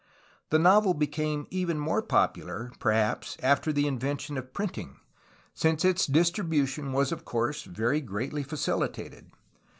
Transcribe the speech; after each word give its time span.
The 0.49 0.57
novel 0.57 0.95
became 0.95 1.45
even 1.51 1.77
more 1.79 2.01
popular, 2.01 2.71
perhaps, 2.79 3.37
after 3.43 3.71
the 3.71 3.83
inven 3.85 4.19
tion 4.19 4.35
of 4.35 4.51
printing, 4.51 4.97
since 5.53 5.85
its 5.85 6.07
distribution 6.07 6.91
was 6.91 7.11
of 7.11 7.23
course 7.23 7.61
very 7.65 8.01
greatly 8.01 8.41
facilitated. 8.41 9.29